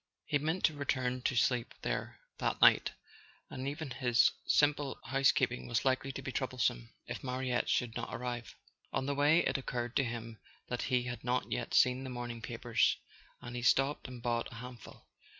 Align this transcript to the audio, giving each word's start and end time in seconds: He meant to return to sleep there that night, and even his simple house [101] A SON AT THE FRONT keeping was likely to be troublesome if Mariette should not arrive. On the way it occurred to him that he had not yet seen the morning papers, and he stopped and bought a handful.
He 0.25 0.39
meant 0.39 0.63
to 0.63 0.73
return 0.73 1.21
to 1.21 1.35
sleep 1.35 1.75
there 1.83 2.17
that 2.39 2.59
night, 2.59 2.93
and 3.51 3.67
even 3.67 3.91
his 3.91 4.31
simple 4.47 4.95
house 4.95 4.99
[101] 5.05 5.05
A 5.05 5.05
SON 5.05 5.07
AT 5.07 5.11
THE 5.11 5.27
FRONT 5.27 5.35
keeping 5.35 5.67
was 5.67 5.85
likely 5.85 6.11
to 6.11 6.21
be 6.23 6.31
troublesome 6.31 6.89
if 7.05 7.23
Mariette 7.23 7.69
should 7.69 7.95
not 7.95 8.09
arrive. 8.11 8.55
On 8.91 9.05
the 9.05 9.13
way 9.13 9.41
it 9.45 9.59
occurred 9.59 9.95
to 9.97 10.03
him 10.03 10.39
that 10.69 10.81
he 10.81 11.03
had 11.03 11.23
not 11.23 11.51
yet 11.51 11.75
seen 11.75 12.03
the 12.03 12.09
morning 12.09 12.41
papers, 12.41 12.97
and 13.41 13.55
he 13.55 13.61
stopped 13.61 14.07
and 14.07 14.23
bought 14.23 14.51
a 14.51 14.55
handful. 14.55 15.05